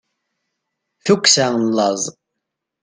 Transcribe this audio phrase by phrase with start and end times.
[1.05, 2.03] tukksa n laẓ